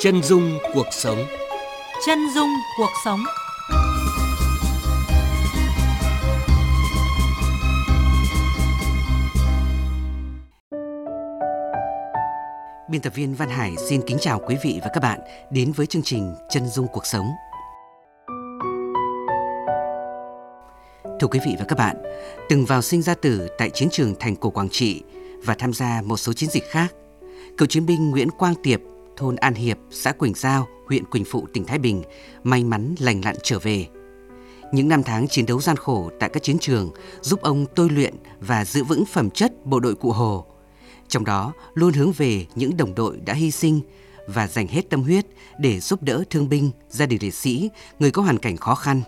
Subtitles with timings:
[0.00, 1.18] Chân dung cuộc sống.
[2.06, 3.20] Chân dung cuộc sống.
[12.90, 15.20] Biên tập viên Văn Hải xin kính chào quý vị và các bạn
[15.50, 17.26] đến với chương trình Chân dung cuộc sống.
[21.20, 21.96] Thưa quý vị và các bạn,
[22.48, 25.02] từng vào sinh ra tử tại chiến trường thành cổ Quảng Trị
[25.44, 26.94] và tham gia một số chiến dịch khác,
[27.58, 28.80] cựu chiến binh Nguyễn Quang Tiệp,
[29.16, 32.02] thôn An Hiệp, xã Quỳnh Giao, huyện Quỳnh Phụ, tỉnh Thái Bình
[32.44, 33.86] may mắn lành lặn trở về.
[34.72, 38.14] Những năm tháng chiến đấu gian khổ tại các chiến trường giúp ông tôi luyện
[38.40, 40.46] và giữ vững phẩm chất bộ đội cụ Hồ.
[41.08, 43.80] Trong đó luôn hướng về những đồng đội đã hy sinh
[44.26, 45.26] và dành hết tâm huyết
[45.58, 49.02] để giúp đỡ thương binh, gia đình liệt sĩ, người có hoàn cảnh khó khăn.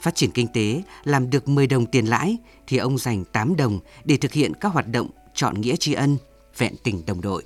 [0.00, 3.80] Phát triển kinh tế làm được 10 đồng tiền lãi thì ông dành 8 đồng
[4.04, 6.16] để thực hiện các hoạt động chọn nghĩa tri ân,
[6.58, 7.42] vẹn tình đồng đội.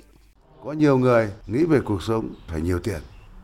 [0.63, 3.01] Có nhiều người nghĩ về cuộc sống phải nhiều tiền,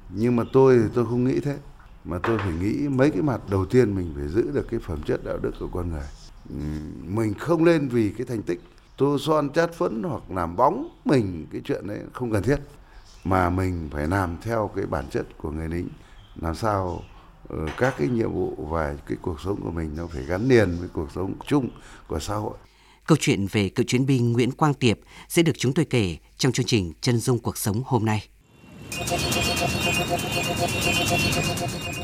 [0.10, 1.58] nhưng mà tôi thì tôi không nghĩ thế,
[2.06, 5.04] mà tôi phải nghĩ mấy cái mặt đầu tiên mình phải giữ được cái phẩm
[5.06, 6.08] chất đạo đức của con người.
[7.04, 8.62] Mình không lên vì cái thành tích
[8.98, 12.60] tô son chát phấn hoặc làm bóng mình cái chuyện đấy không cần thiết.
[13.24, 15.88] Mà mình phải làm theo cái bản chất của người lính.
[16.36, 17.02] Làm sao
[17.50, 20.78] ờ, các cái nhiệm vụ và cái cuộc sống của mình nó phải gắn liền
[20.80, 21.70] với cuộc sống chung
[22.08, 22.58] của xã hội.
[23.08, 26.52] Câu chuyện về cựu chiến binh Nguyễn Quang Tiệp sẽ được chúng tôi kể trong
[26.52, 28.28] chương trình Chân dung cuộc sống hôm nay.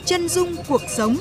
[0.06, 1.18] Chân dung cuộc sống.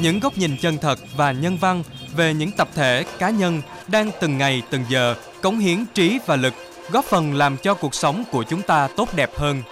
[0.00, 1.82] Những góc nhìn chân thật và nhân văn
[2.16, 6.36] về những tập thể, cá nhân đang từng ngày từng giờ cống hiến trí và
[6.36, 6.54] lực,
[6.90, 9.62] góp phần làm cho cuộc sống của chúng ta tốt đẹp hơn.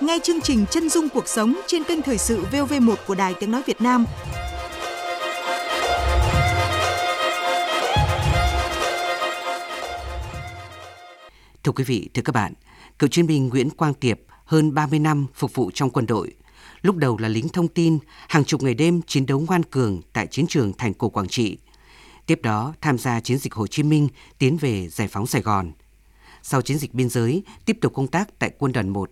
[0.00, 3.50] Ngay chương trình Chân dung cuộc sống trên kênh thời sự VOV1 của Đài Tiếng
[3.50, 4.04] nói Việt Nam
[11.66, 12.52] Thưa quý vị, thưa các bạn,
[12.98, 16.34] cựu chiến binh Nguyễn Quang Tiệp hơn 30 năm phục vụ trong quân đội.
[16.82, 20.26] Lúc đầu là lính thông tin, hàng chục ngày đêm chiến đấu ngoan cường tại
[20.26, 21.58] chiến trường thành cổ Quảng Trị.
[22.26, 24.08] Tiếp đó tham gia chiến dịch Hồ Chí Minh
[24.38, 25.72] tiến về giải phóng Sài Gòn.
[26.42, 29.10] Sau chiến dịch biên giới, tiếp tục công tác tại quân đoàn 1.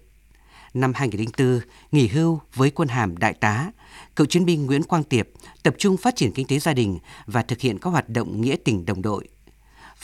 [0.75, 1.61] Năm 2004,
[1.93, 3.73] nghỉ hưu với quân hàm đại tá,
[4.17, 5.29] cựu chiến binh Nguyễn Quang Tiệp
[5.63, 8.57] tập trung phát triển kinh tế gia đình và thực hiện các hoạt động nghĩa
[8.65, 9.29] tình đồng đội.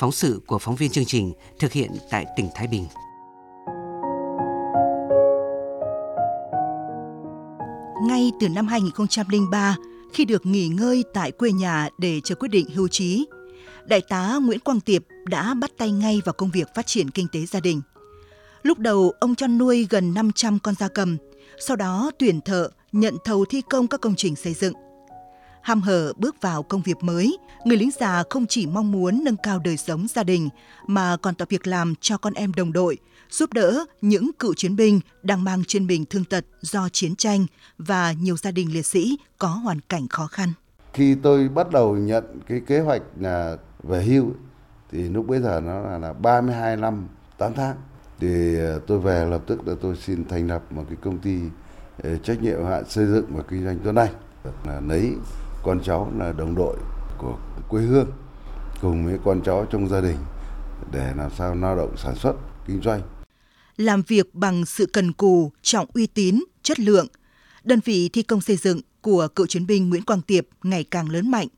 [0.00, 2.86] Phóng sự của phóng viên chương trình thực hiện tại tỉnh Thái Bình.
[8.08, 9.76] Ngay từ năm 2003,
[10.12, 13.26] khi được nghỉ ngơi tại quê nhà để chờ quyết định hưu trí,
[13.86, 17.26] Đại tá Nguyễn Quang Tiệp đã bắt tay ngay vào công việc phát triển kinh
[17.32, 17.80] tế gia đình.
[18.62, 21.16] Lúc đầu, ông cho nuôi gần 500 con gia cầm,
[21.66, 24.74] sau đó tuyển thợ, nhận thầu thi công các công trình xây dựng.
[25.62, 29.36] Ham hở bước vào công việc mới, người lính già không chỉ mong muốn nâng
[29.42, 30.48] cao đời sống gia đình
[30.86, 32.96] mà còn tạo việc làm cho con em đồng đội,
[33.30, 37.46] giúp đỡ những cựu chiến binh đang mang trên mình thương tật do chiến tranh
[37.78, 40.52] và nhiều gia đình liệt sĩ có hoàn cảnh khó khăn.
[40.92, 44.32] khi tôi bắt đầu nhận cái kế hoạch là về hưu
[44.90, 47.76] thì lúc bây giờ nó là, là 32 năm 8 tháng
[48.20, 51.38] thì ờ, tôi về lập tức là tôi xin thành lập một cái công ty
[52.02, 54.12] ờ, trách nhiệm hạn xây dựng và kinh doanh Tuấn Anh
[54.66, 55.12] là lấy
[55.62, 56.76] con cháu là đồng đội
[57.18, 57.38] của
[57.68, 58.10] quê hương
[58.80, 60.16] cùng với con cháu trong gia đình
[60.92, 62.34] để làm sao lao động sản xuất
[62.66, 63.02] kinh doanh
[63.76, 67.06] Làm việc bằng sự cần cù, trọng uy tín, chất lượng,
[67.64, 71.10] đơn vị thi công xây dựng của cựu chiến binh Nguyễn Quang Tiệp ngày càng
[71.10, 71.48] lớn mạnh.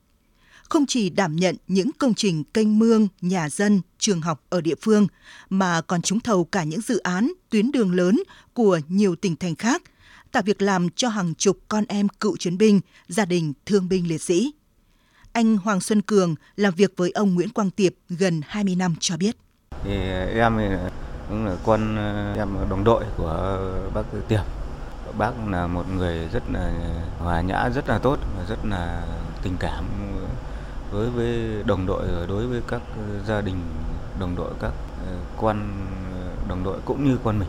[0.68, 4.74] Không chỉ đảm nhận những công trình kênh mương, nhà dân, trường học ở địa
[4.80, 5.06] phương,
[5.50, 8.22] mà còn trúng thầu cả những dự án, tuyến đường lớn
[8.54, 9.82] của nhiều tỉnh thành khác,
[10.32, 14.08] tạo việc làm cho hàng chục con em cựu chiến binh, gia đình thương binh
[14.08, 14.52] liệt sĩ.
[15.32, 19.16] Anh Hoàng Xuân Cường làm việc với ông Nguyễn Quang Tiệp gần 20 năm cho
[19.16, 19.36] biết.
[19.84, 19.92] thì
[20.34, 20.58] em
[21.28, 21.96] cũng là con
[22.36, 23.60] em là đồng đội của
[23.94, 24.40] bác Tiệp
[25.18, 26.72] bác là một người rất là
[27.18, 28.18] hòa nhã rất là tốt
[28.48, 29.06] rất là
[29.42, 29.84] tình cảm
[30.92, 32.82] đối với đồng đội đối với các
[33.28, 33.56] gia đình
[34.20, 34.72] đồng đội các
[35.40, 35.56] con
[36.48, 37.48] đồng đội cũng như con mình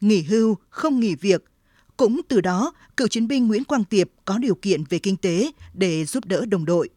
[0.00, 1.44] Nghỉ hưu, không nghỉ việc.
[1.96, 5.50] Cũng từ đó, cựu chiến binh Nguyễn Quang Tiệp có điều kiện về kinh tế
[5.74, 6.88] để giúp đỡ đồng đội.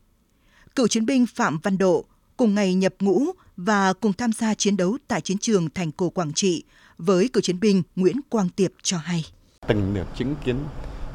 [0.76, 2.06] Cựu chiến binh Phạm Văn Độ
[2.38, 3.24] cùng ngày nhập ngũ
[3.58, 6.64] và cùng tham gia chiến đấu tại chiến trường thành cổ Quảng Trị
[6.98, 9.26] với cựu chiến binh Nguyễn Quang Tiệp cho hay.
[9.68, 10.56] từng được chứng kiến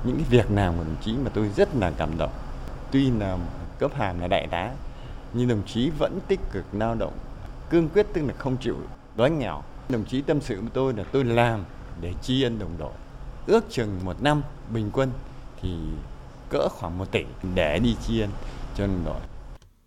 [0.04, 2.32] những cái việc nào của đồng chí mà tôi rất là cảm động.
[2.92, 3.38] Tuy là
[3.78, 4.70] cấp hàm là đại tá,
[5.32, 7.18] nhưng đồng chí vẫn tích cực lao động,
[7.70, 8.76] cương quyết tức là không chịu
[9.16, 9.62] đói nghèo.
[9.88, 11.64] Đồng chí tâm sự với tôi là tôi làm
[12.00, 12.92] để tri ân đồng đội.
[13.46, 14.42] Ước chừng một năm
[14.72, 15.10] bình quân
[15.62, 15.68] thì
[16.50, 17.20] cỡ khoảng một tỷ
[17.54, 18.30] để đi tri ân
[18.76, 19.20] cho đồng đội.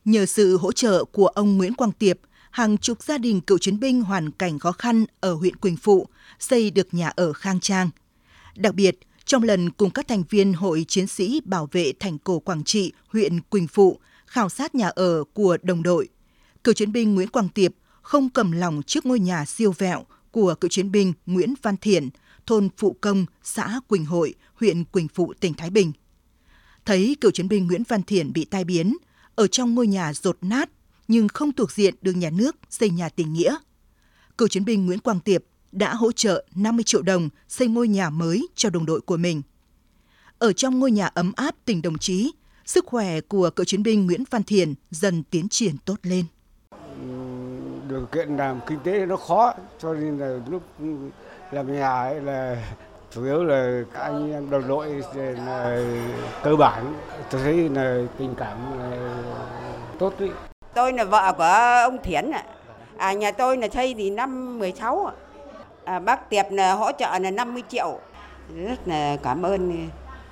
[0.05, 2.17] Nhờ sự hỗ trợ của ông Nguyễn Quang Tiệp,
[2.51, 6.07] hàng chục gia đình cựu chiến binh hoàn cảnh khó khăn ở huyện Quỳnh Phụ
[6.39, 7.89] xây được nhà ở khang trang.
[8.55, 12.39] Đặc biệt, trong lần cùng các thành viên Hội Chiến sĩ Bảo vệ Thành cổ
[12.39, 16.09] Quảng Trị, huyện Quỳnh Phụ khảo sát nhà ở của đồng đội,
[16.63, 20.55] cựu chiến binh Nguyễn Quang Tiệp không cầm lòng trước ngôi nhà siêu vẹo của
[20.55, 22.09] cựu chiến binh Nguyễn Văn Thiện,
[22.47, 25.91] thôn Phụ Công, xã Quỳnh Hội, huyện Quỳnh Phụ, tỉnh Thái Bình.
[26.85, 28.97] Thấy cựu chiến binh Nguyễn Văn Thiện bị tai biến,
[29.35, 30.69] ở trong ngôi nhà rột nát
[31.07, 33.55] nhưng không thuộc diện được nhà nước xây nhà tình nghĩa.
[34.37, 38.09] Cựu chiến binh Nguyễn Quang Tiệp đã hỗ trợ 50 triệu đồng xây ngôi nhà
[38.09, 39.41] mới cho đồng đội của mình.
[40.39, 42.31] Ở trong ngôi nhà ấm áp tình đồng chí,
[42.65, 46.25] sức khỏe của cựu chiến binh Nguyễn Văn Thiền dần tiến triển tốt lên.
[47.89, 50.63] Điều kiện làm kinh tế nó khó, cho nên là lúc
[51.51, 52.57] làm nhà ấy là
[53.11, 55.77] chủ yếu là các anh em đồng đội là
[56.43, 56.93] cơ bản
[57.29, 59.13] tôi thấy là tình cảm là
[59.99, 60.29] tốt đấy.
[60.73, 62.43] Tôi là vợ của ông Thiến ạ.
[62.97, 65.13] À, nhà tôi là xây thì năm 16 ạ.
[65.85, 67.99] À, bác Tiệp là hỗ trợ là 50 triệu.
[68.55, 69.87] Rất là cảm ơn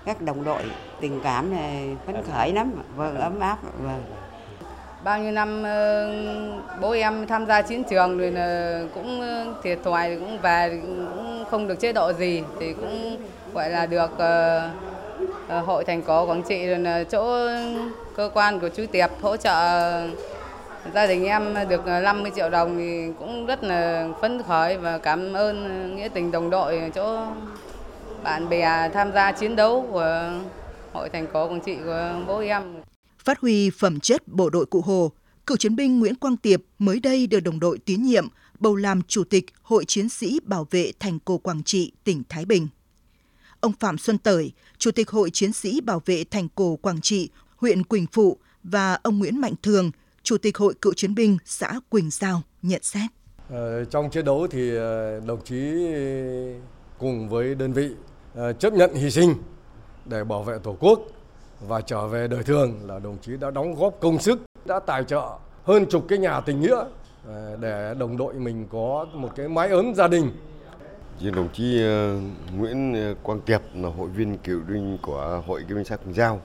[0.05, 0.61] các đồng đội,
[0.99, 3.57] tình cảm là phấn khởi lắm, vâng ấm áp.
[3.83, 4.03] Vâng.
[5.03, 6.11] Bao nhiêu năm ờ,
[6.81, 11.45] bố em tham gia chiến trường rồi là cũng ờ, thiệt thòi cũng về cũng
[11.51, 13.17] không được chế độ gì, thì cũng,
[13.53, 14.69] gọi là, được ờ,
[15.65, 17.47] hội thành cổ Quảng Trị rồi là chỗ
[18.15, 19.53] cơ quan của chú Tiệp hỗ trợ
[20.93, 25.33] gia đình em được 50 triệu đồng thì cũng rất là phấn khởi và cảm
[25.33, 27.17] ơn nghĩa tình đồng đội chỗ
[28.23, 30.29] bạn bè tham gia chiến đấu của
[30.93, 32.63] hội thành cổ Quảng Trị của bố em.
[33.23, 35.11] Phát huy phẩm chất bộ đội cụ Hồ,
[35.47, 38.27] cựu chiến binh Nguyễn Quang Tiệp mới đây được đồng đội tín nhiệm
[38.59, 42.45] bầu làm chủ tịch Hội Chiến sĩ Bảo vệ Thành cổ Quảng Trị, tỉnh Thái
[42.45, 42.67] Bình.
[43.59, 47.29] Ông Phạm Xuân Tởi, Chủ tịch Hội Chiến sĩ Bảo vệ Thành cổ Quảng Trị,
[47.57, 49.91] huyện Quỳnh Phụ và ông Nguyễn Mạnh Thường,
[50.23, 53.09] Chủ tịch Hội Cựu Chiến binh xã Quỳnh Giao nhận xét.
[53.49, 55.73] Ờ, trong chiến đấu thì ờ, đồng chí
[56.99, 57.89] cùng với đơn vị
[58.35, 59.33] ờ, chấp nhận hy sinh
[60.05, 60.99] để bảo vệ Tổ quốc
[61.67, 65.03] và trở về đời thường là đồng chí đã đóng góp công sức, đã tài
[65.03, 65.29] trợ
[65.63, 66.83] hơn chục cái nhà tình nghĩa
[67.29, 70.31] à, để đồng đội mình có một cái mái ấm gia đình.
[71.19, 72.17] Chứ đồng chí ờ,
[72.57, 76.13] Nguyễn ờ, Quang Tiệp là hội viên cựu binh của hội cựu binh xã Quỳnh
[76.13, 76.41] Giao.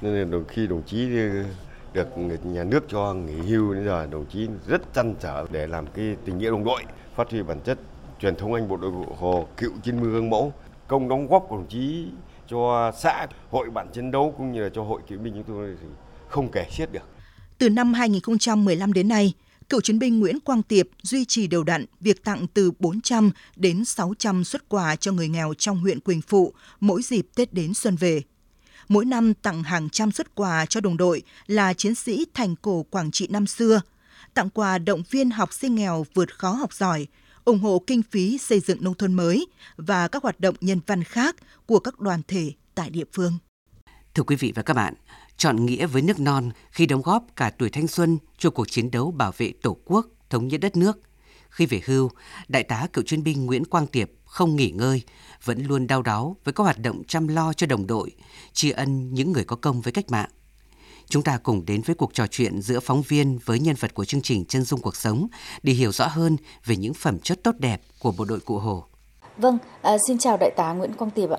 [0.00, 1.44] Nên là đồng khi đồng chí ờ,
[1.92, 5.86] được nhà nước cho nghỉ hưu đến giờ đồng chí rất chăn trở để làm
[5.86, 6.82] cái tình nghĩa đồng đội,
[7.14, 7.78] phát huy bản chất
[8.20, 10.52] truyền thống anh bộ đội vụ Hồ cựu chiến mưu gương mẫu,
[10.88, 12.06] công đóng góp của đồng chí
[12.48, 15.76] cho xã, hội bạn chiến đấu cũng như là cho hội cựu binh chúng tôi
[15.80, 15.86] thì
[16.28, 17.08] không kể xiết được.
[17.58, 19.32] Từ năm 2015 đến nay,
[19.68, 23.84] cựu chiến binh Nguyễn Quang Tiệp duy trì đều đặn việc tặng từ 400 đến
[23.84, 27.96] 600 xuất quà cho người nghèo trong huyện Quỳnh Phụ mỗi dịp Tết đến xuân
[27.96, 28.22] về.
[28.88, 32.82] Mỗi năm tặng hàng trăm xuất quà cho đồng đội là chiến sĩ thành cổ
[32.90, 33.80] Quảng Trị năm xưa,
[34.34, 37.06] tặng quà động viên học sinh nghèo vượt khó học giỏi,
[37.44, 39.46] ủng hộ kinh phí xây dựng nông thôn mới
[39.76, 41.36] và các hoạt động nhân văn khác
[41.66, 43.32] của các đoàn thể tại địa phương.
[44.14, 44.94] Thưa quý vị và các bạn,
[45.36, 48.90] chọn nghĩa với nước non khi đóng góp cả tuổi thanh xuân cho cuộc chiến
[48.90, 50.98] đấu bảo vệ Tổ quốc, thống nhất đất nước.
[51.50, 52.10] Khi về hưu,
[52.48, 55.02] Đại tá cựu chiến binh Nguyễn Quang Tiệp không nghỉ ngơi,
[55.44, 58.12] vẫn luôn đau đáu với các hoạt động chăm lo cho đồng đội,
[58.52, 60.30] tri ân những người có công với cách mạng.
[61.08, 64.04] Chúng ta cùng đến với cuộc trò chuyện giữa phóng viên với nhân vật của
[64.04, 65.26] chương trình Chân dung cuộc sống
[65.62, 68.84] để hiểu rõ hơn về những phẩm chất tốt đẹp của bộ đội Cụ Hồ.
[69.36, 71.38] Vâng, à, xin chào Đại tá Nguyễn Quang Tiệp ạ.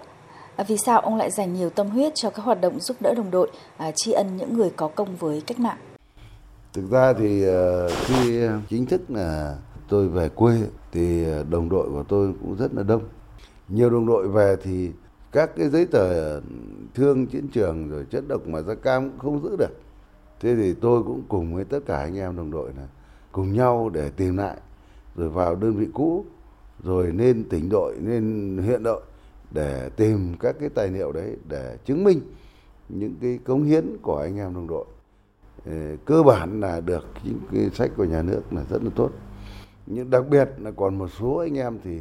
[0.56, 3.14] À, vì sao ông lại dành nhiều tâm huyết cho các hoạt động giúp đỡ
[3.18, 5.78] đồng đội, à, tri ân những người có công với cách mạng?
[6.74, 7.44] Thực ra thì
[8.06, 9.56] khi chính thức là
[9.90, 13.04] tôi về quê thì đồng đội của tôi cũng rất là đông.
[13.68, 14.90] Nhiều đồng đội về thì
[15.36, 16.40] các cái giấy tờ
[16.94, 19.72] thương chiến trường rồi chất độc mà da cam cũng không giữ được.
[20.40, 22.88] Thế thì tôi cũng cùng với tất cả anh em đồng đội là
[23.32, 24.58] cùng nhau để tìm lại,
[25.16, 26.26] rồi vào đơn vị cũ,
[26.84, 29.02] rồi nên tỉnh đội nên huyện đội
[29.52, 32.20] để tìm các cái tài liệu đấy để chứng minh
[32.90, 34.86] những cái cống hiến của anh em đồng đội
[35.66, 39.10] ờ, cơ bản là được những cái sách của nhà nước là rất là tốt
[39.86, 42.00] nhưng đặc biệt là còn một số anh em thì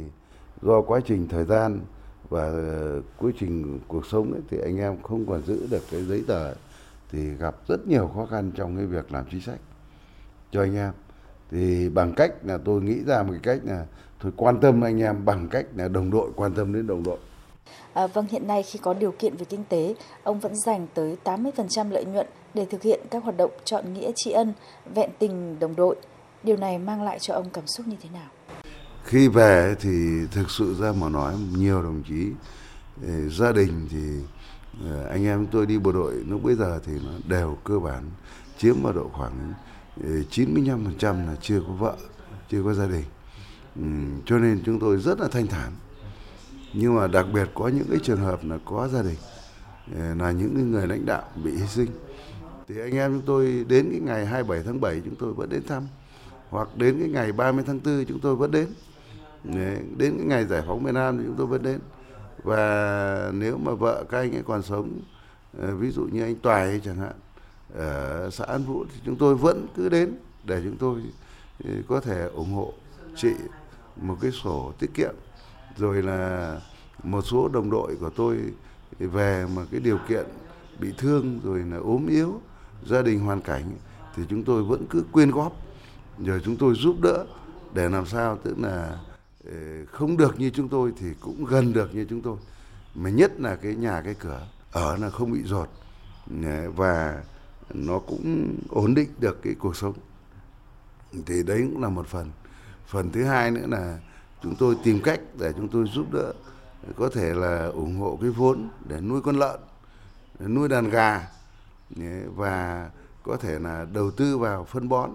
[0.61, 1.79] do quá trình thời gian
[2.29, 6.01] và ờ, quá trình cuộc sống ấy, thì anh em không còn giữ được cái
[6.01, 6.53] giấy tờ
[7.11, 9.59] thì gặp rất nhiều khó khăn trong cái việc làm chính sách
[10.51, 10.91] cho anh em
[11.51, 13.85] thì bằng cách là tôi nghĩ ra một cái cách là
[14.23, 17.17] tôi quan tâm anh em bằng cách là đồng đội quan tâm đến đồng đội
[17.93, 21.17] À, vâng, hiện nay khi có điều kiện về kinh tế, ông vẫn dành tới
[21.23, 24.53] 80% lợi nhuận để thực hiện các hoạt động chọn nghĩa tri ân,
[24.95, 25.95] vẹn tình đồng đội.
[26.43, 28.29] Điều này mang lại cho ông cảm xúc như thế nào?
[29.15, 32.27] Khi về thì thực sự ra mà nói nhiều đồng chí
[33.07, 33.99] ờ, gia đình thì
[34.89, 38.03] ờ, anh em tôi đi bộ đội lúc bây giờ thì nó đều cơ bản
[38.57, 39.53] chiếm vào độ khoảng
[40.03, 41.95] ờ, 95% là chưa có vợ,
[42.49, 43.03] chưa có gia đình.
[43.75, 43.81] Ừ,
[44.25, 45.71] cho nên chúng tôi rất là thanh thản.
[46.73, 49.17] Nhưng mà đặc biệt có những cái trường hợp là có gia đình
[50.17, 51.89] là những người lãnh đạo bị hy sinh
[52.67, 55.63] thì anh em chúng tôi đến cái ngày 27 tháng 7 chúng tôi vẫn đến
[55.67, 55.87] thăm
[56.49, 58.67] hoặc đến cái ngày 30 tháng 4 chúng tôi vẫn đến
[59.97, 61.79] đến cái ngày giải phóng miền Nam thì chúng tôi vẫn đến.
[62.43, 64.99] Và nếu mà vợ các anh ấy còn sống
[65.59, 67.13] ờ, ví dụ như anh Toài chẳng hạn,
[67.75, 71.01] ở xã An Vũ thì chúng tôi vẫn cứ đến để chúng tôi
[71.63, 72.73] ờ, có thể ủng hộ
[73.15, 73.31] chị
[74.01, 75.15] một cái sổ tiết kiệm.
[75.77, 76.61] Rồi là
[77.03, 78.37] một số đồng đội của tôi
[78.99, 80.25] về mà cái điều kiện
[80.79, 82.41] bị thương, rồi là ốm yếu,
[82.85, 83.63] gia đình hoàn cảnh
[84.15, 85.53] thì chúng tôi vẫn cứ quyên góp.
[86.25, 87.25] Rồi chúng tôi giúp đỡ
[87.73, 88.97] để làm sao tức là
[89.45, 92.37] Ờ, không được như chúng tôi thì cũng gần được như chúng tôi.
[92.95, 95.69] Mà nhất là cái nhà cái cửa, ở là không bị rột.
[96.75, 97.23] Và
[97.73, 99.93] nó cũng ổn định được cái cuộc sống.
[101.25, 102.31] Thì đấy cũng là một phần.
[102.87, 103.99] Phần thứ hai nữa là
[104.43, 106.33] chúng tôi tìm cách để chúng tôi giúp đỡ,
[106.95, 109.59] có thể là ủng hộ cái vốn để nuôi con lợn,
[110.39, 111.27] để nuôi đàn gà
[112.35, 112.89] và
[113.23, 115.11] có thể là đầu tư vào phân bón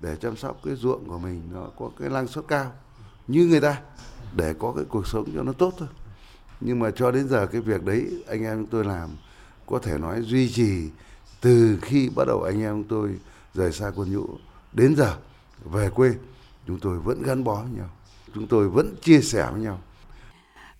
[0.00, 2.72] để chăm sóc cái ruộng của mình, nó có cái năng suất cao
[3.30, 3.80] như người ta
[4.36, 5.88] để có cái cuộc sống cho nó tốt thôi
[6.60, 9.10] nhưng mà cho đến giờ cái việc đấy anh em chúng tôi làm
[9.66, 10.88] có thể nói duy trì
[11.40, 13.16] từ khi bắt đầu anh em chúng tôi
[13.54, 14.26] rời xa quân nhũ
[14.72, 15.16] đến giờ
[15.64, 16.14] về quê
[16.66, 17.90] chúng tôi vẫn gắn bó với nhau
[18.34, 19.80] chúng tôi vẫn chia sẻ với nhau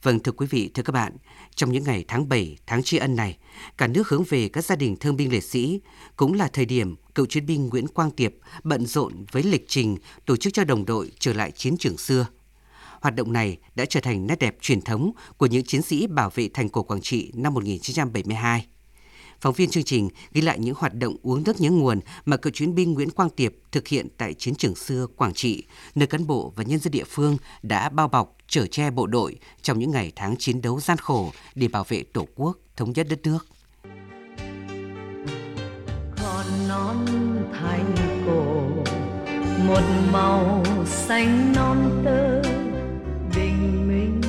[0.03, 1.17] Vâng thưa quý vị, thưa các bạn,
[1.55, 3.39] trong những ngày tháng 7, tháng tri ân này,
[3.79, 5.81] cả nước hướng về các gia đình thương binh liệt sĩ
[6.17, 9.97] cũng là thời điểm cựu chiến binh Nguyễn Quang Tiệp bận rộn với lịch trình
[10.27, 12.27] tổ chức cho đồng đội trở lại chiến trường xưa.
[13.01, 16.31] Hoạt động này đã trở thành nét đẹp truyền thống của những chiến sĩ bảo
[16.35, 18.67] vệ thành cổ Quảng Trị năm 1972.
[19.41, 22.53] Phóng viên chương trình ghi lại những hoạt động uống nước nhớ nguồn mà cựu
[22.53, 25.65] chiến binh Nguyễn Quang Tiệp thực hiện tại chiến trường xưa Quảng Trị,
[25.95, 29.37] nơi cán bộ và nhân dân địa phương đã bao bọc, chở che bộ đội
[29.63, 33.07] trong những ngày tháng chiến đấu gian khổ để bảo vệ Tổ quốc, thống nhất
[33.11, 33.47] đất nước.
[36.23, 37.07] Còn non
[37.53, 37.95] thành
[38.27, 38.71] cổ
[39.67, 42.60] một màu xanh non tơ
[43.37, 44.21] bình minh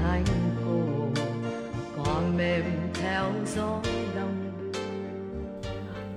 [0.00, 0.24] thành
[0.64, 1.08] cổ
[1.96, 3.80] còn mềm theo gió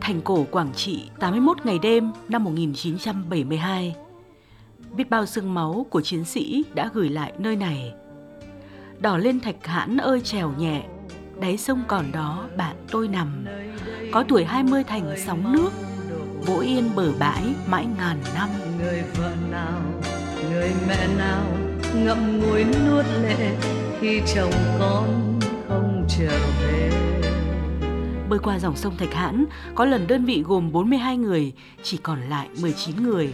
[0.01, 3.95] Thành cổ Quảng Trị 81 ngày đêm năm 1972.
[4.95, 7.93] Biết bao sương máu của chiến sĩ đã gửi lại nơi này.
[8.99, 10.83] Đỏ lên thạch hãn ơi trèo nhẹ,
[11.41, 13.45] đáy sông còn đó bạn tôi nằm.
[14.11, 15.69] Có tuổi 20 thành sóng nước,
[16.45, 18.49] vỗ yên bờ bãi mãi ngàn năm.
[18.79, 19.81] Người vợ nào,
[20.51, 23.57] người mẹ nào ngậm ngùi nuốt lệ
[23.99, 27.07] khi chồng con không trở về
[28.29, 31.53] bơi qua dòng sông Thạch Hãn, có lần đơn vị gồm 42 người,
[31.83, 33.33] chỉ còn lại 19 người.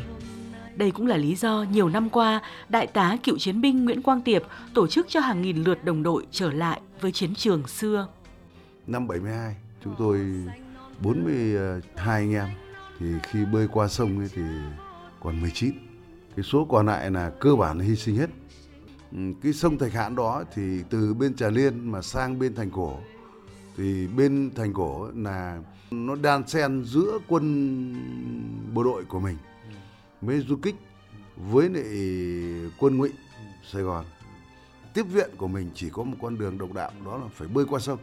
[0.76, 4.22] Đây cũng là lý do nhiều năm qua, Đại tá cựu chiến binh Nguyễn Quang
[4.22, 4.44] Tiệp
[4.74, 8.08] tổ chức cho hàng nghìn lượt đồng đội trở lại với chiến trường xưa.
[8.88, 10.20] Năm 72, chúng tôi
[11.00, 12.50] 42 anh em,
[13.00, 14.42] thì khi bơi qua sông ấy thì
[15.20, 15.74] còn 19.
[16.36, 18.30] Cái số còn lại là cơ bản là hy sinh hết.
[19.14, 22.72] Ừ, cái sông Thạch Hãn đó thì từ bên Trà Liên mà sang bên Thành
[22.72, 22.98] Cổ.
[23.78, 27.96] Thì bên thành cổ là nó đan xen giữa quân
[28.74, 29.38] bộ đội của mình
[30.22, 30.76] với du kích
[31.38, 31.86] với lại
[32.80, 33.10] quân ngụy
[33.72, 34.06] Sài Gòn.
[34.94, 37.66] Tiếp viện của mình chỉ có một con đường độc đạo, đó là phải bơi
[37.66, 38.00] qua sông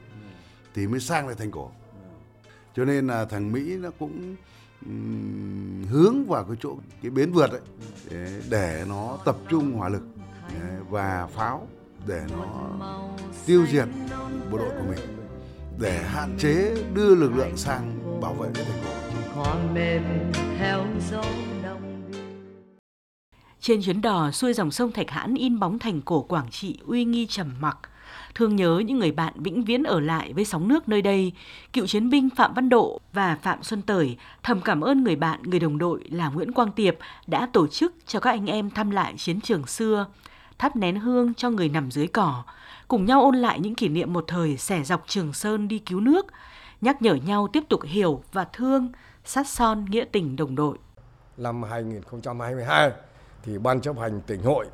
[0.74, 1.70] thì mới sang lại thành cổ.
[2.76, 4.36] Cho nên là thằng Mỹ nó cũng
[5.90, 7.60] hướng vào cái chỗ, cái bến vượt ấy,
[8.50, 10.02] để nó tập trung hỏa lực
[10.88, 11.68] và pháo
[12.06, 12.70] để nó
[13.46, 13.88] tiêu diệt
[14.50, 15.16] bộ đội của mình
[15.78, 18.90] để hạn chế đưa lực lượng sang bảo vệ cái thành phố.
[23.60, 27.04] Trên chuyến đò xuôi dòng sông Thạch Hãn in bóng thành cổ Quảng Trị uy
[27.04, 27.78] nghi trầm mặc,
[28.34, 31.32] thương nhớ những người bạn vĩnh viễn ở lại với sóng nước nơi đây,
[31.72, 35.42] cựu chiến binh Phạm Văn Độ và Phạm Xuân Tởi thầm cảm ơn người bạn,
[35.42, 38.90] người đồng đội là Nguyễn Quang Tiệp đã tổ chức cho các anh em thăm
[38.90, 40.06] lại chiến trường xưa,
[40.60, 42.42] thắp nén hương cho người nằm dưới cỏ,
[42.88, 46.00] cùng nhau ôn lại những kỷ niệm một thời xẻ dọc Trường Sơn đi cứu
[46.00, 46.26] nước,
[46.80, 48.92] nhắc nhở nhau tiếp tục hiểu và thương,
[49.24, 50.78] sát son nghĩa tình đồng đội.
[51.36, 52.90] Năm 2022
[53.42, 54.66] thì Ban chấp hành tỉnh hội,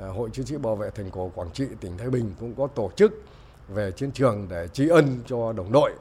[0.00, 2.66] à, Hội Chiến sĩ Bảo vệ Thành cổ Quảng Trị, tỉnh Thái Bình cũng có
[2.66, 3.12] tổ chức
[3.68, 5.92] về chiến trường để tri ân cho đồng đội.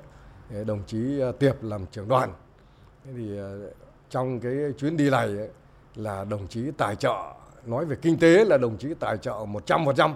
[0.54, 2.34] À, đồng chí à, Tiệp làm trưởng đoàn.
[3.06, 3.40] Thế thì
[4.10, 5.30] trong cái chuyến đi này
[5.96, 7.34] là đồng chí tài trợ,
[7.66, 10.14] nói về kinh tế là đồng chí tài trợ 100%.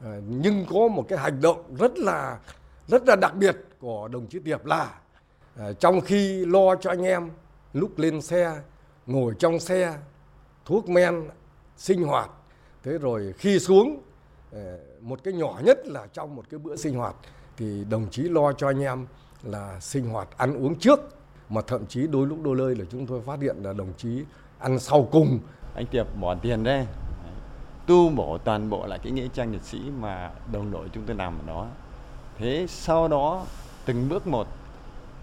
[0.00, 2.38] Ờ, nhưng có một cái hành động rất là
[2.88, 4.94] rất là đặc biệt của đồng chí Tiệp là
[5.56, 7.30] ờ, trong khi lo cho anh em
[7.72, 8.60] lúc lên xe,
[9.06, 9.98] ngồi trong xe,
[10.64, 11.28] thuốc men
[11.76, 12.30] sinh hoạt,
[12.82, 14.02] thế rồi khi xuống
[14.52, 17.14] ờ, một cái nhỏ nhất là trong một cái bữa sinh hoạt,
[17.56, 19.06] thì đồng chí lo cho anh em
[19.42, 21.00] là sinh hoạt ăn uống trước
[21.48, 24.24] mà thậm chí đôi lúc đôi nơi là chúng tôi phát hiện là đồng chí
[24.58, 25.38] ăn sau cùng
[25.74, 26.86] anh Tiệp bỏ tiền ra.
[27.86, 31.16] Tu bổ toàn bộ lại cái nghĩa trang liệt sĩ mà đồng đội chúng tôi
[31.16, 31.66] làm ở đó.
[32.38, 33.44] Thế sau đó
[33.84, 34.46] từng bước một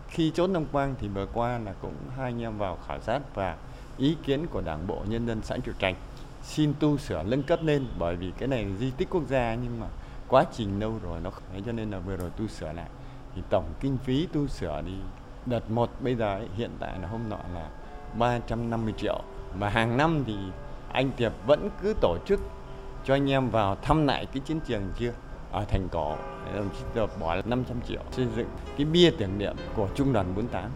[0.07, 3.35] khi chốt năm quang thì vừa qua là cũng hai anh em vào khảo sát
[3.35, 3.57] và
[3.97, 5.95] ý kiến của đảng bộ nhân dân xã Triệu Trạch
[6.43, 9.79] xin tu sửa nâng cấp lên bởi vì cái này di tích quốc gia nhưng
[9.79, 9.87] mà
[10.27, 12.89] quá trình lâu rồi nó thế cho nên là vừa rồi tu sửa lại.
[13.35, 14.95] Thì tổng kinh phí tu sửa đi
[15.45, 17.69] đợt một bây giờ ấy, hiện tại là hôm nọ là
[18.17, 19.21] 350 triệu
[19.59, 20.35] mà hàng năm thì
[20.91, 22.39] anh Tiệp vẫn cứ tổ chức
[23.05, 25.11] cho anh em vào thăm lại cái chiến trường chưa?
[25.51, 26.15] Ở thành cổ,
[26.55, 28.01] đồng chí Tiệp bỏ 500 triệu.
[28.11, 30.71] Xây dựng cái bia tưởng niệm của trung đoàn 48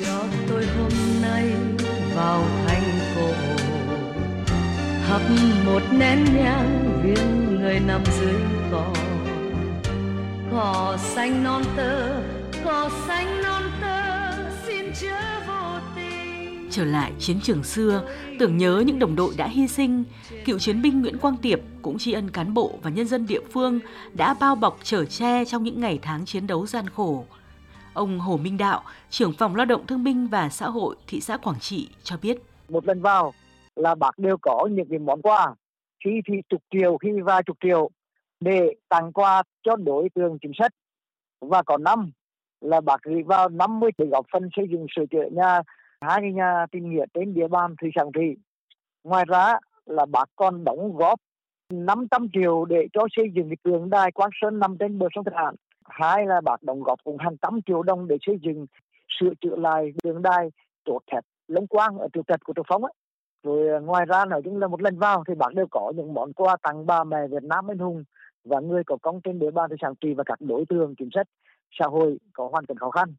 [0.00, 1.52] cho tôi hôm nay
[2.14, 2.82] vào thành
[3.16, 3.28] cổ,
[5.08, 5.22] hấp
[5.66, 8.34] một nén nhang viên người nằm dưới
[8.72, 8.86] cỏ.
[10.52, 12.22] Cỏ xanh non tơ,
[12.64, 13.53] cỏ xanh non
[16.74, 18.02] Trở lại chiến trường xưa,
[18.38, 20.04] tưởng nhớ những đồng đội đã hy sinh,
[20.44, 23.40] cựu chiến binh Nguyễn Quang Tiệp cũng tri ân cán bộ và nhân dân địa
[23.52, 23.80] phương
[24.12, 27.24] đã bao bọc chở che trong những ngày tháng chiến đấu gian khổ.
[27.92, 31.36] Ông Hồ Minh Đạo, trưởng phòng lao động thương binh và xã hội thị xã
[31.36, 32.38] Quảng Trị cho biết.
[32.68, 33.32] Một lần vào
[33.76, 35.54] là bác đều có những cái món quà,
[36.04, 37.90] khi thì chục triệu, khi vài chục triệu
[38.40, 40.72] để tặng quà cho đối tượng chính sách.
[41.40, 42.10] Và có năm
[42.60, 45.60] là bác gửi vào 50 để góp phần xây dựng sửa chữa nhà
[46.08, 48.34] hai cái nhà tình nghĩa trên địa bàn thị sản thị
[49.04, 51.20] Ngoài ra là bà con đóng góp
[51.72, 55.24] 500 triệu để cho xây dựng cái tượng đài Quang Sơn nằm trên bờ sông
[55.24, 55.54] Thạch Hãn.
[55.84, 58.66] Hai là bác đóng góp cùng hàng trăm triệu đồng để xây dựng,
[59.20, 60.50] sửa chữa lại tượng đài
[60.84, 62.92] chốt thép Long Quang ở tiểu trạch của Trường Phong ấy.
[63.42, 66.14] Rồi à, ngoài ra nói chung là một lần vào thì bác đều có những
[66.14, 68.04] món quà tặng bà mẹ Việt Nam anh hùng
[68.44, 70.94] và người có công trên địa bàn thị xã trì Trị và các đối tượng
[70.98, 71.26] chính sách
[71.78, 73.14] xã hội có hoàn cảnh khó khăn.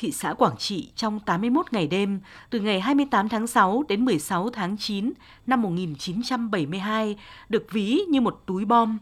[0.00, 4.50] Thị xã Quảng Trị trong 81 ngày đêm, từ ngày 28 tháng 6 đến 16
[4.50, 5.12] tháng 9
[5.46, 7.16] năm 1972,
[7.48, 8.98] được ví như một túi bom.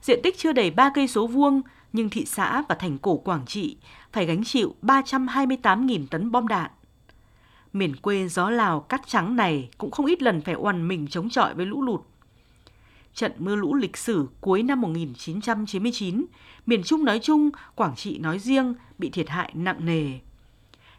[0.00, 3.46] Diện tích chưa đầy 3 cây số vuông, nhưng thị xã và thành cổ Quảng
[3.46, 3.76] Trị
[4.12, 6.70] phải gánh chịu 328.000 tấn bom đạn.
[7.72, 11.30] Miền quê gió Lào cắt trắng này cũng không ít lần phải oằn mình chống
[11.30, 12.00] chọi với lũ lụt.
[13.14, 16.24] Trận mưa lũ lịch sử cuối năm 1999,
[16.66, 20.18] miền Trung nói chung, Quảng Trị nói riêng bị thiệt hại nặng nề.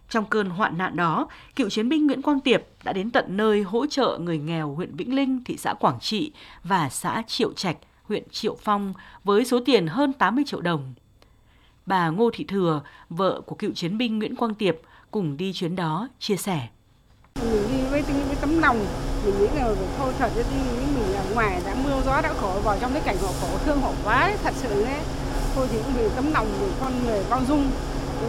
[0.10, 3.64] Trong cơn hoạn nạn đó, cựu chiến binh Nguyễn Quang Tiệp đã đến tận nơi
[3.64, 6.32] hỗ trợ người nghèo huyện Vĩnh Linh, thị xã Quảng Trị
[6.64, 10.94] và xã Triệu Trạch, huyện Triệu Phong với số tiền hơn 80 triệu đồng.
[11.86, 14.76] Bà Ngô Thị Thừa, vợ của cựu chiến binh Nguyễn Quang Tiệp,
[15.12, 16.68] cùng đi chuyến đó chia sẻ.
[17.36, 18.86] Mình đi với những cái tấm lòng,
[19.26, 20.44] mình nghĩ là thôi thật đi
[20.96, 23.82] mình là ngoài đã mưa gió đã khổ vào trong cái cảnh họ khổ thương
[23.82, 25.00] họ quá thật sự đấy.
[25.56, 27.72] Thôi thì cũng vì tấm lòng của con người bao dung,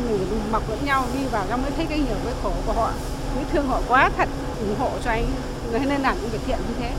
[0.08, 2.92] mình mặc lẫn nhau đi vào trong mới thấy cái hiểu cái khổ của họ,
[3.36, 4.28] mới thương họ quá thật,
[4.60, 5.24] ủng hộ cho anh,
[5.70, 6.92] người nên làm những việc thiện như thế,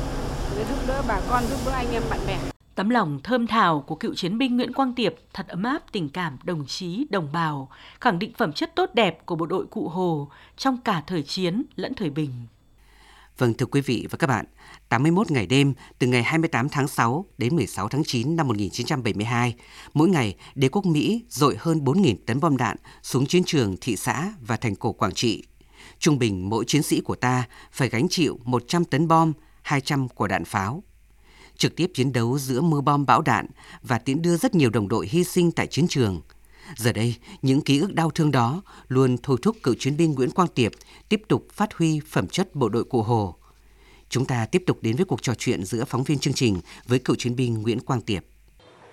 [0.56, 2.38] để giúp đỡ bà con, giúp đỡ anh em bạn bè.
[2.76, 6.10] Tấm lòng thơm thảo của cựu chiến binh Nguyễn Quang Tiệp thật ấm áp tình
[6.10, 7.70] cảm đồng chí, đồng bào,
[8.02, 10.28] khẳng định phẩm chất tốt đẹp của bộ đội cụ Hồ
[10.58, 12.32] trong cả thời chiến lẫn thời bình.
[13.38, 14.46] Vâng thưa quý vị và các bạn,
[14.90, 19.56] 81 ngày đêm từ ngày 28 tháng 6 đến 16 tháng 9 năm 1972,
[19.94, 23.96] mỗi ngày đế quốc Mỹ dội hơn 4.000 tấn bom đạn xuống chiến trường thị
[23.96, 25.44] xã và thành cổ Quảng Trị.
[26.00, 30.28] Trung bình mỗi chiến sĩ của ta phải gánh chịu 100 tấn bom, 200 quả
[30.28, 30.84] đạn pháo.
[31.58, 33.48] Trực tiếp chiến đấu giữa mưa bom bão đạn
[33.82, 36.22] và tiễn đưa rất nhiều đồng đội hy sinh tại chiến trường.
[36.76, 40.32] Giờ đây, những ký ức đau thương đó luôn thôi thúc cựu chiến binh Nguyễn
[40.32, 40.72] Quang Tiệp
[41.10, 43.36] tiếp tục phát huy phẩm chất bộ đội cụ Hồ.
[44.10, 47.00] Chúng ta tiếp tục đến với cuộc trò chuyện giữa phóng viên chương trình với
[47.00, 48.24] cựu chiến binh Nguyễn Quang Tiệp.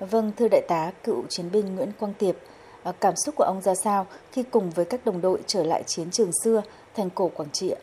[0.01, 2.37] Vâng, thưa đại tá cựu chiến binh Nguyễn Quang Tiệp,
[2.83, 5.83] à, cảm xúc của ông ra sao khi cùng với các đồng đội trở lại
[5.87, 6.63] chiến trường xưa,
[6.97, 7.81] thành cổ Quảng Trị ạ?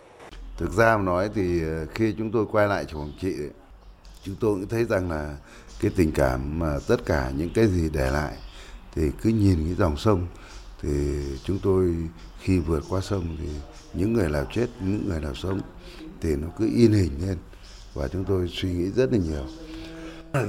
[0.58, 3.34] Thực ra mà nói thì ờ, khi chúng tôi quay lại Quảng Trị,
[4.24, 5.38] chúng tôi cũng thấy rằng là
[5.82, 8.34] cái tình cảm mà tất cả những cái gì để lại
[8.96, 10.28] thì cứ nhìn cái dòng sông,
[10.82, 11.96] thì chúng tôi
[12.40, 13.48] khi vượt qua sông thì
[13.94, 15.62] những người nào chết, những người nào sống
[16.22, 17.38] thì nó cứ in hình lên.
[17.94, 19.46] Và chúng tôi suy nghĩ rất là nhiều.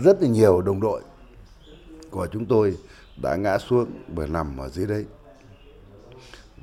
[0.03, 1.03] Rất là nhiều đồng đội
[2.11, 2.76] của chúng tôi
[3.22, 5.05] đã ngã xuống và nằm ở dưới đấy.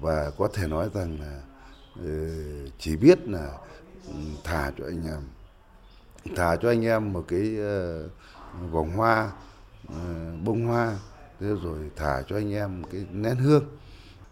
[0.02, 1.42] Và có thể nói rằng là
[2.04, 2.10] ờ,
[2.80, 3.52] chỉ biết là
[4.08, 4.14] ừ,
[4.44, 5.22] thả cho anh em.
[6.36, 8.08] Thả cho anh em một cái ờ,
[8.72, 9.32] vòng hoa
[9.90, 9.96] ờ,
[10.44, 10.98] bông hoa
[11.40, 13.64] thế rồi thả cho anh em cái nén hương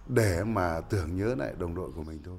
[0.07, 2.37] để mà tưởng nhớ lại đồng đội của mình thôi.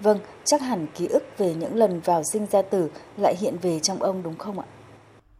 [0.00, 3.80] Vâng, chắc hẳn ký ức về những lần vào sinh ra tử lại hiện về
[3.80, 4.66] trong ông đúng không ạ?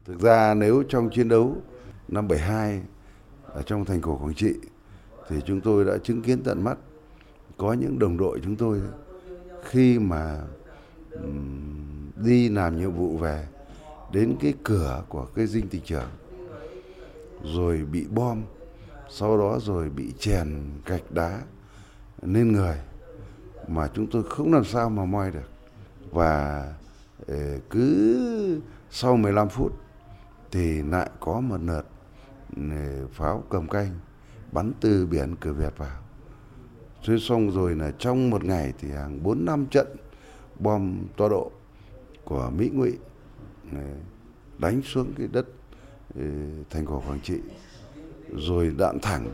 [0.04, 1.56] Thực ra nếu trong chiến đấu
[2.08, 2.82] năm 72
[3.44, 4.54] ở trong thành cổ Quảng Trị
[5.28, 6.78] thì chúng tôi đã chứng kiến tận mắt
[7.56, 8.80] có những đồng đội chúng tôi
[9.64, 10.38] khi mà
[12.16, 13.46] đi làm nhiệm vụ về
[14.12, 16.08] đến cái cửa của cái dinh tịch trưởng
[17.42, 18.42] rồi bị bom,
[19.09, 21.42] sau đó rồi bị chèn gạch đá
[22.22, 22.77] lên người
[23.68, 25.51] mà chúng tôi không làm sao mà moi được
[26.11, 26.64] và
[27.27, 29.72] ờ, cứ sau 15 phút
[30.51, 31.87] thì lại có một lượt
[32.57, 33.98] ờ, pháo cầm canh
[34.53, 36.03] bắn từ biển cửa Việt vào.
[37.07, 39.87] Thế xong rồi là trong một ngày thì hàng 4 năm trận
[40.59, 41.51] bom to độ
[42.24, 42.92] của Mỹ ngụy
[43.72, 43.81] ờ,
[44.59, 45.46] đánh xuống cái đất
[46.71, 47.38] thành cổ Quảng Trị
[48.37, 49.29] rồi đạn thẳng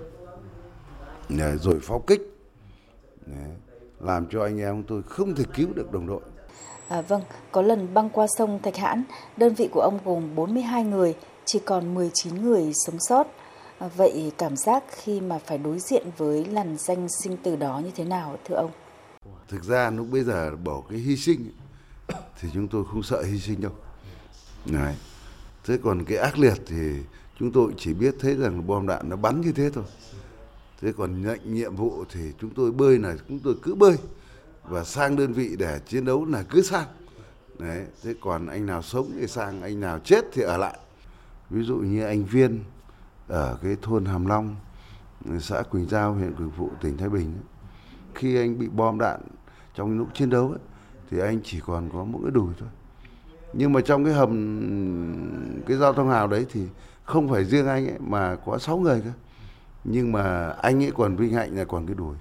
[1.60, 2.20] rồi pháo kích
[4.00, 6.20] làm cho anh em tôi không thể cứu được đồng đội.
[6.88, 9.04] À, vâng, có lần băng qua sông Thạch Hãn,
[9.36, 13.26] đơn vị của ông gồm 42 người, chỉ còn 19 người sống sót.
[13.78, 17.80] À, vậy cảm giác khi mà phải đối diện với làn danh sinh tử đó
[17.84, 18.70] như thế nào thưa ông?
[19.48, 21.50] Thực ra lúc bây giờ bỏ cái hy sinh
[22.40, 23.72] thì chúng tôi không sợ hy sinh đâu.
[24.66, 24.94] Đấy.
[25.64, 27.02] Thế còn cái ác liệt thì
[27.38, 29.84] chúng tôi chỉ biết thấy rằng bom đạn nó bắn như thế thôi.
[30.80, 33.96] Thế còn nhận nhiệm vụ thì chúng tôi bơi là chúng tôi cứ bơi
[34.64, 36.86] và sang đơn vị để chiến đấu là cứ sang.
[37.58, 40.78] Đấy thế còn anh nào sống thì sang anh nào chết thì ở lại.
[41.50, 42.64] Ví dụ như anh viên
[43.28, 44.56] ở cái thôn hàm long
[45.40, 47.34] xã quỳnh giao huyện quỳnh phụ tỉnh thái bình
[48.14, 49.20] khi anh bị bom đạn
[49.74, 50.58] trong lúc chiến đấu ấy,
[51.10, 52.68] thì anh chỉ còn có mỗi cái đùi thôi
[53.56, 56.66] nhưng mà trong cái hầm, cái giao thông hào đấy thì
[57.04, 59.10] không phải riêng anh ấy, mà có 6 người cơ.
[59.84, 62.16] Nhưng mà anh ấy còn vinh hạnh là còn cái đùi.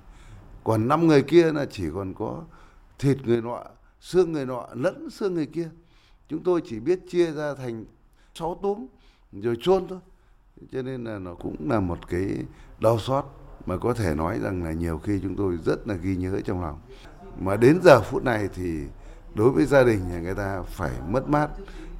[0.63, 2.43] Còn năm người kia là chỉ còn có
[2.99, 3.63] thịt người nọ,
[3.99, 5.69] xương người nọ, lẫn xương người kia.
[6.29, 7.85] Chúng tôi chỉ biết chia ra thành
[8.35, 8.85] sáu túm,
[9.31, 9.99] rồi chôn thôi.
[10.71, 12.29] Cho nên là nó cũng là một cái
[12.79, 13.25] đau xót,
[13.65, 16.61] mà có thể nói rằng là nhiều khi chúng tôi rất là ghi nhớ trong
[16.61, 16.79] lòng.
[17.39, 18.81] Mà đến giờ phút này thì
[19.35, 21.49] đối với gia đình nhà người ta phải mất mát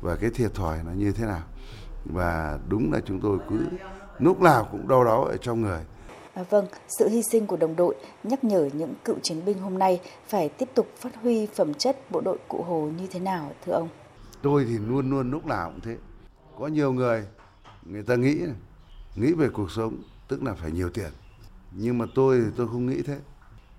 [0.02, 1.42] và cái thiệt thòi nó như thế nào
[2.06, 3.66] và đúng là chúng tôi cứ
[4.20, 5.82] lúc nào cũng đau đáu ở trong người.
[6.34, 6.66] À, vâng,
[7.00, 10.50] sự hy sinh của đồng đội nhắc nhở những cựu chiến binh hôm nay phải
[10.50, 13.90] tiếp tục phát huy phẩm chất bộ đội cụ Hồ như thế nào thưa ông?
[14.42, 15.98] Tôi thì luôn luôn lúc nào cũng thế.
[16.60, 17.26] Có nhiều người
[17.86, 18.38] người ta nghĩ
[19.16, 21.12] nghĩ về cuộc sống tức là phải nhiều tiền.
[21.72, 23.18] Nhưng mà tôi thì tôi không nghĩ thế.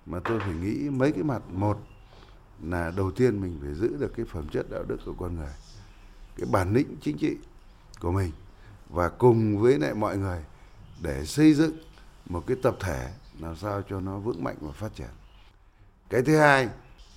[0.06, 1.78] Mà tôi phải nghĩ mấy cái mặt một
[2.70, 5.52] là đầu tiên mình phải giữ được cái phẩm chất đạo đức của con người.
[6.36, 7.36] Cái bản lĩnh chính trị
[8.00, 8.30] của mình
[8.90, 10.44] và cùng với lại mọi người
[11.02, 11.76] để xây dựng
[12.26, 15.08] một cái tập thể làm sao cho nó vững mạnh và phát triển.
[16.10, 16.68] Cái thứ hai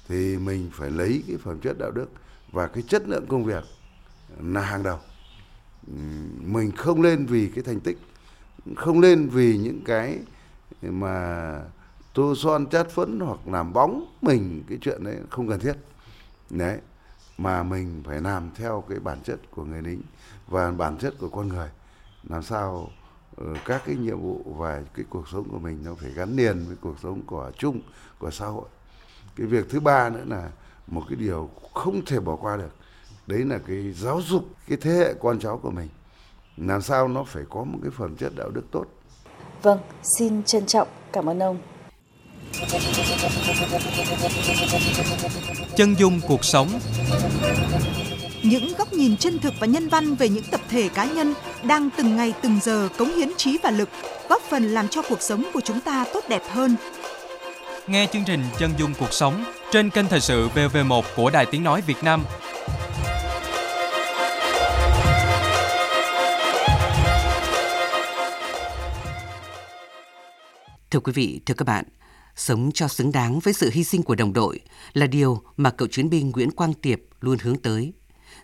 [0.07, 2.07] thì mình phải lấy cái phẩm chất đạo đức
[2.51, 3.63] và cái chất lượng công việc
[4.39, 4.99] là hàng đầu.
[6.41, 7.97] Mình không lên vì cái thành tích,
[8.75, 10.19] không lên vì những cái
[10.81, 11.61] mà
[12.17, 15.73] tô son chát phấn hoặc làm bóng mình cái chuyện đấy không cần thiết.
[16.49, 16.77] Đấy,
[17.37, 20.01] mà mình phải làm theo cái bản chất của người lính
[20.47, 21.69] và bản chất của con người.
[22.29, 22.89] Làm sao
[23.35, 26.65] ờ, các cái nhiệm vụ và cái cuộc sống của mình nó phải gắn liền
[26.67, 27.81] với cuộc sống của chung
[28.19, 28.65] của xã hội.
[29.35, 30.51] Cái việc thứ ba nữa là
[30.87, 32.71] một cái điều không thể bỏ qua được
[33.27, 35.89] đấy là cái giáo dục cái thế hệ con cháu của mình.
[36.57, 38.85] Làm sao nó phải có một cái phẩm chất đạo đức tốt.
[39.61, 39.79] Vâng
[40.17, 41.57] xin trân trọng cảm ơn ông
[45.75, 46.79] chân dung cuộc sống
[48.43, 51.33] những góc nhìn chân thực và nhân văn về những tập thể cá nhân
[51.63, 53.89] đang từng ngày từng giờ cống hiến trí và lực,
[54.29, 56.75] góp phần làm cho cuộc sống của chúng ta tốt đẹp hơn.
[57.87, 61.63] Nghe chương trình Chân dung cuộc sống trên kênh Thời sự VV1 của Đài Tiếng
[61.63, 62.23] Nói Việt Nam.
[70.91, 71.83] Thưa quý vị, thưa các bạn,
[72.37, 74.59] sống cho xứng đáng với sự hy sinh của đồng đội
[74.93, 77.93] là điều mà cựu chiến binh Nguyễn Quang Tiệp luôn hướng tới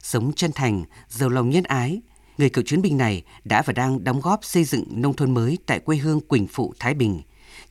[0.03, 2.01] sống chân thành, giàu lòng nhân ái,
[2.37, 5.57] người cựu chiến binh này đã và đang đóng góp xây dựng nông thôn mới
[5.65, 7.21] tại quê hương Quỳnh Phụ, Thái Bình.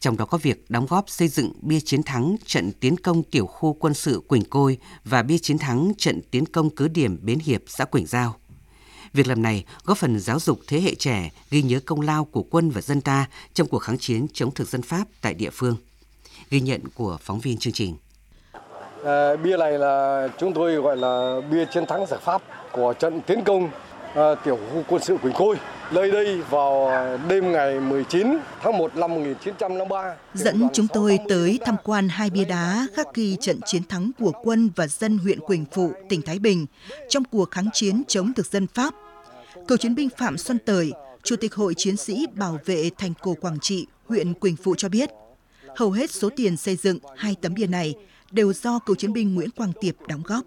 [0.01, 3.47] Trong đó có việc đóng góp xây dựng bia chiến thắng trận tiến công tiểu
[3.47, 7.39] khu quân sự Quỳnh Côi và bia chiến thắng trận tiến công cứ điểm Bến
[7.39, 8.37] Hiệp, xã Quỳnh Giao.
[9.13, 12.43] Việc làm này góp phần giáo dục thế hệ trẻ ghi nhớ công lao của
[12.43, 15.77] quân và dân ta trong cuộc kháng chiến chống thực dân Pháp tại địa phương.
[16.53, 17.97] Ghi nhận của phóng viên chương trình.
[19.05, 23.21] À, bia này là chúng tôi gọi là bia chiến thắng giặc Pháp của trận
[23.21, 23.69] tiến công
[24.15, 25.57] à, tiểu khu quân sự Quỳnh Côi.
[25.93, 26.91] Nơi đây vào
[27.29, 28.27] đêm ngày 19
[28.63, 30.15] tháng 1 năm 1953.
[30.35, 34.33] Dẫn chúng tôi tới tham quan hai bia đá khắc ghi trận chiến thắng của
[34.43, 36.67] quân và dân huyện Quỳnh Phụ, tỉnh Thái Bình
[37.09, 38.95] trong cuộc kháng chiến chống thực dân Pháp.
[39.69, 43.35] Cựu chiến binh Phạm Xuân Tời, Chủ tịch Hội Chiến sĩ Bảo vệ Thành cổ
[43.41, 45.11] Quảng Trị, huyện Quỳnh Phụ cho biết,
[45.77, 47.95] hầu hết số tiền xây dựng hai tấm bia này
[48.31, 50.45] đều do cựu chiến binh Nguyễn Quang Tiệp đóng góp.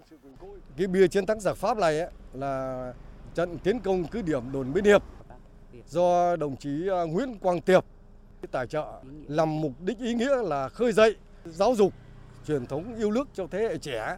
[0.76, 2.92] Cái bia chiến thắng giặc Pháp này ấy, là
[3.34, 5.02] trận tiến công cứ điểm đồn Biên Hiệp
[5.88, 7.84] do đồng chí à, Nguyễn Quang Tiệp
[8.50, 11.94] tài trợ làm mục đích ý nghĩa là khơi dậy giáo dục
[12.46, 14.16] truyền thống yêu nước cho thế hệ trẻ.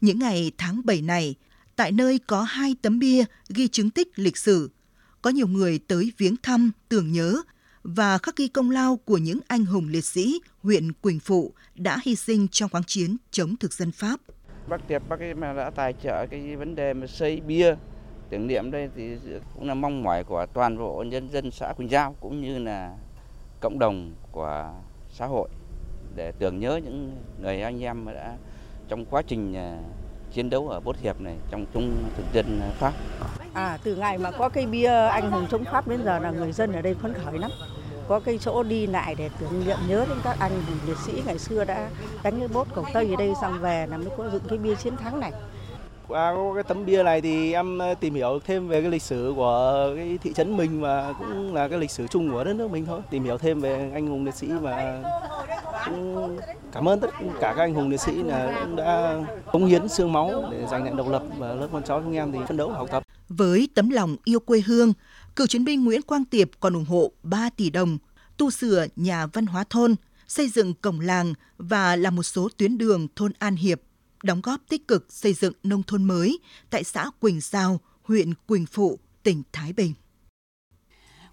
[0.00, 1.34] Những ngày tháng 7 này,
[1.76, 4.70] tại nơi có hai tấm bia ghi chứng tích lịch sử,
[5.22, 7.42] có nhiều người tới viếng thăm, tưởng nhớ
[7.82, 11.98] và khắc ghi công lao của những anh hùng liệt sĩ huyện Quỳnh Phụ đã
[12.04, 14.20] hy sinh trong kháng chiến chống thực dân Pháp.
[14.68, 17.74] Bác Tiệp bác ấy mà đã tài trợ cái vấn đề mà xây bia,
[18.30, 19.16] tưởng niệm đây thì
[19.54, 22.96] cũng là mong mỏi của toàn bộ nhân dân xã Quỳnh Giao cũng như là
[23.60, 24.74] cộng đồng của
[25.10, 25.48] xã hội
[26.16, 28.36] để tưởng nhớ những người anh em mà đã
[28.88, 29.78] trong quá trình à,
[30.34, 32.92] chiến đấu ở Bốt Hiệp này trong chung thực dân Pháp.
[33.52, 36.52] À từ ngày mà có cây bia anh hùng chống Pháp đến giờ là người
[36.52, 37.50] dân ở đây phấn khởi lắm.
[38.08, 41.22] Có cây chỗ đi lại để tưởng niệm, nhớ đến các anh hùng liệt sĩ
[41.26, 41.88] ngày xưa đã
[42.22, 44.74] đánh cái bốt cầu Tây ở đây, xong về là mới có dựng cái bia
[44.74, 45.32] chiến thắng này.
[46.12, 49.32] Qua cái tấm bia này thì em ờ, tìm hiểu thêm về cái lịch sử
[49.36, 52.70] của cái thị trấn mình và cũng là cái lịch sử chung của đất nước
[52.70, 53.00] mình thôi.
[53.10, 55.02] Tìm hiểu thêm về anh hùng liệt sĩ và
[55.86, 56.38] cũng
[56.72, 59.16] cảm ơn tất cả các anh hùng liệt sĩ là cũng đã
[59.52, 62.32] cống hiến xương máu để giành lại độc lập và lớp con cháu chúng em
[62.32, 63.02] thì phấn đấu học tập.
[63.28, 64.92] Với tấm lòng yêu quê hương,
[65.36, 67.98] cựu chiến binh Nguyễn Quang Tiệp còn ủng hộ 3 tỷ đồng
[68.36, 69.94] tu sửa nhà văn hóa thôn,
[70.28, 73.80] xây dựng cổng làng và làm một số tuyến đường thôn An Hiệp
[74.24, 76.38] đóng góp tích cực xây dựng nông thôn mới
[76.70, 79.94] tại xã Quỳnh Giao, huyện Quỳnh Phụ, tỉnh Thái Bình.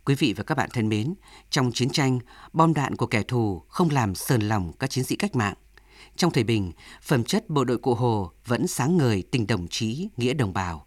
[0.06, 1.14] Quý vị và các bạn thân mến,
[1.50, 2.20] trong chiến tranh,
[2.54, 5.54] bom đạn của kẻ thù không làm sờn lòng các chiến sĩ cách mạng.
[6.16, 6.72] Trong thời bình,
[7.02, 10.86] phẩm chất bộ đội cụ Hồ vẫn sáng ngời tình đồng chí, nghĩa đồng bào.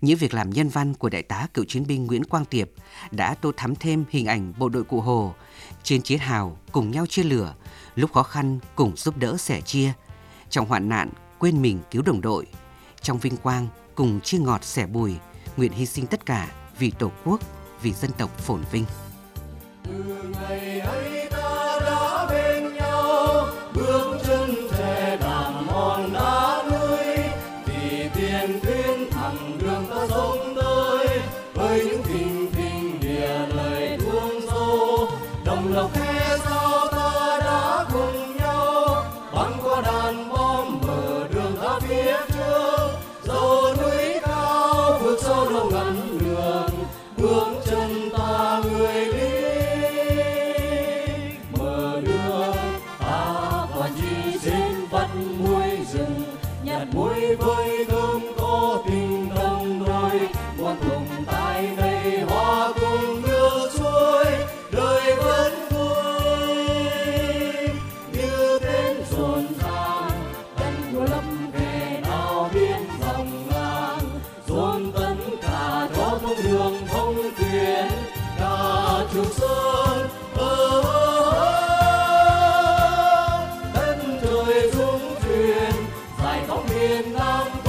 [0.00, 2.70] Những việc làm nhân văn của đại tá cựu chiến binh Nguyễn Quang Tiệp
[3.10, 5.34] đã tô thắm thêm hình ảnh bộ đội cụ Hồ
[5.82, 7.54] trên chiến hào cùng nhau chia lửa,
[7.94, 9.92] lúc khó khăn cùng giúp đỡ sẻ chia,
[10.50, 12.46] trong hoạn nạn quên mình cứu đồng đội,
[13.00, 15.14] trong vinh quang cùng chia ngọt sẻ bùi,
[15.56, 17.40] nguyện hy sinh tất cả vì Tổ quốc,
[17.82, 18.84] vì dân tộc phồn vinh.
[19.84, 21.35] Từ ngày ấy
[86.68, 87.65] miền nam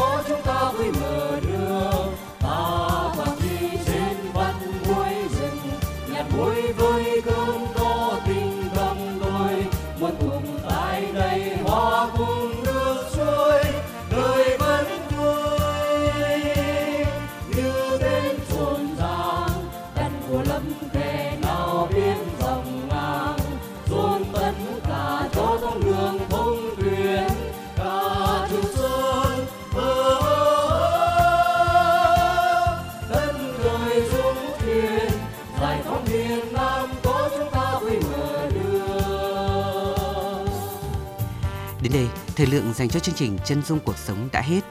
[42.48, 44.62] thời lượng dành cho chương trình Chân dung cuộc sống đã hết.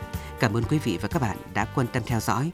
[0.41, 2.51] Cảm ơn quý vị và các bạn đã quan tâm theo dõi.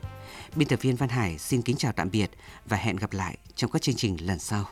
[0.57, 2.31] Biên tập viên Văn Hải xin kính chào tạm biệt
[2.67, 4.65] và hẹn gặp lại trong các chương trình lần sau.